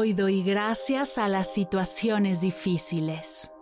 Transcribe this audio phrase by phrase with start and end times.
[0.00, 3.52] Hoy doy gracias a las situaciones difíciles.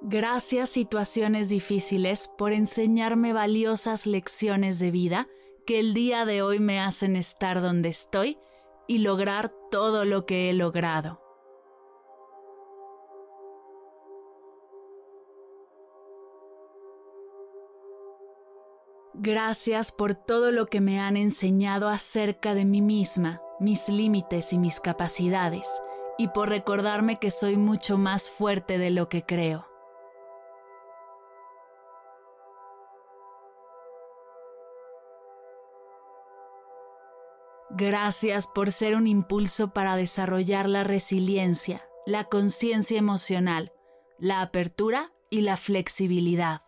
[0.00, 5.28] Gracias situaciones difíciles por enseñarme valiosas lecciones de vida
[5.66, 8.38] que el día de hoy me hacen estar donde estoy
[8.86, 11.27] y lograr todo lo que he logrado.
[19.20, 24.58] Gracias por todo lo que me han enseñado acerca de mí misma, mis límites y
[24.58, 25.68] mis capacidades,
[26.18, 29.66] y por recordarme que soy mucho más fuerte de lo que creo.
[37.70, 43.72] Gracias por ser un impulso para desarrollar la resiliencia, la conciencia emocional,
[44.16, 46.67] la apertura y la flexibilidad.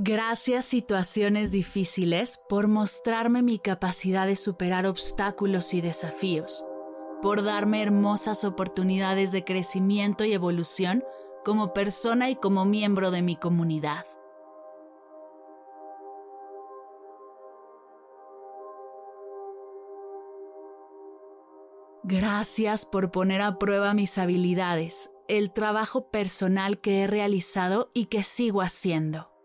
[0.00, 6.64] Gracias situaciones difíciles por mostrarme mi capacidad de superar obstáculos y desafíos,
[7.20, 11.02] por darme hermosas oportunidades de crecimiento y evolución
[11.44, 14.06] como persona y como miembro de mi comunidad.
[22.04, 28.22] Gracias por poner a prueba mis habilidades, el trabajo personal que he realizado y que
[28.22, 29.37] sigo haciendo.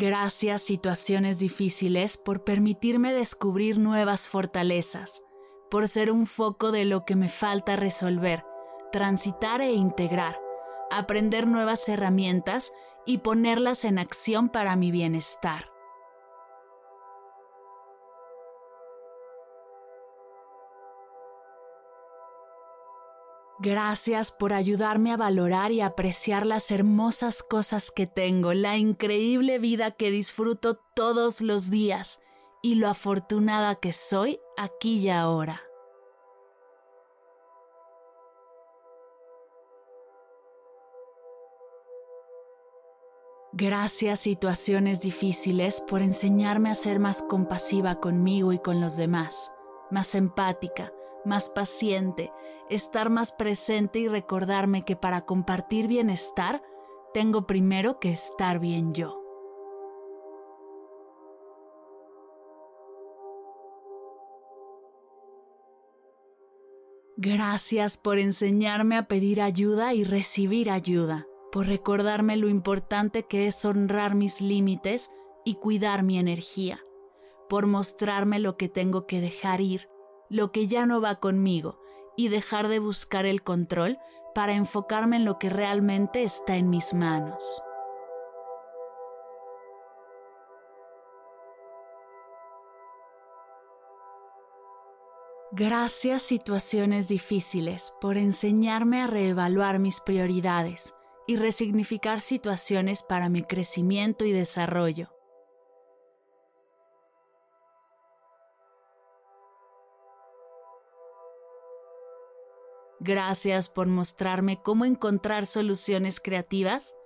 [0.00, 5.24] Gracias situaciones difíciles por permitirme descubrir nuevas fortalezas,
[5.72, 8.44] por ser un foco de lo que me falta resolver,
[8.92, 10.38] transitar e integrar,
[10.92, 12.72] aprender nuevas herramientas
[13.06, 15.68] y ponerlas en acción para mi bienestar.
[23.60, 29.90] Gracias por ayudarme a valorar y apreciar las hermosas cosas que tengo, la increíble vida
[29.90, 32.20] que disfruto todos los días
[32.62, 35.62] y lo afortunada que soy aquí y ahora.
[43.52, 49.50] Gracias situaciones difíciles por enseñarme a ser más compasiva conmigo y con los demás,
[49.90, 50.92] más empática,
[51.28, 52.32] más paciente,
[52.70, 56.62] estar más presente y recordarme que para compartir bienestar
[57.14, 59.22] tengo primero que estar bien yo.
[67.16, 73.64] Gracias por enseñarme a pedir ayuda y recibir ayuda, por recordarme lo importante que es
[73.64, 75.10] honrar mis límites
[75.44, 76.80] y cuidar mi energía,
[77.48, 79.88] por mostrarme lo que tengo que dejar ir
[80.28, 81.80] lo que ya no va conmigo
[82.16, 83.98] y dejar de buscar el control
[84.34, 87.62] para enfocarme en lo que realmente está en mis manos.
[95.50, 100.94] Gracias situaciones difíciles por enseñarme a reevaluar mis prioridades
[101.26, 105.17] y resignificar situaciones para mi crecimiento y desarrollo.
[113.00, 116.96] Gracias por mostrarme cómo encontrar soluciones creativas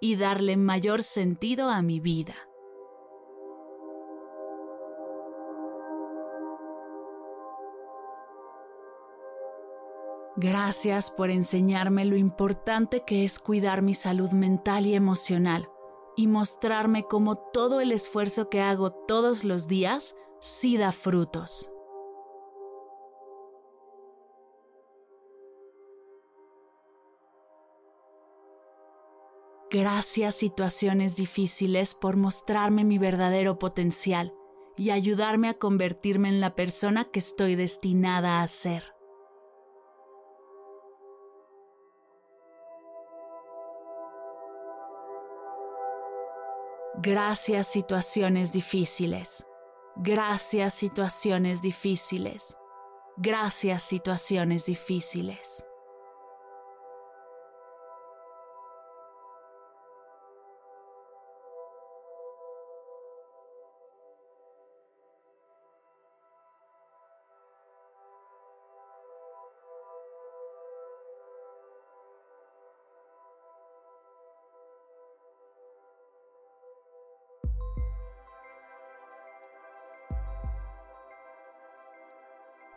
[0.00, 2.34] y darle mayor sentido a mi vida.
[10.36, 15.68] Gracias por enseñarme lo importante que es cuidar mi salud mental y emocional
[16.16, 21.72] y mostrarme cómo todo el esfuerzo que hago todos los días sí da frutos.
[29.72, 34.34] Gracias situaciones difíciles por mostrarme mi verdadero potencial
[34.76, 38.82] y ayudarme a convertirme en la persona que estoy destinada a ser.
[46.96, 49.46] Gracias situaciones difíciles.
[49.94, 52.56] Gracias situaciones difíciles.
[53.16, 55.64] Gracias situaciones difíciles.